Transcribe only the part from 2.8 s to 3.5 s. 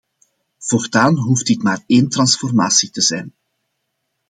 te zijn.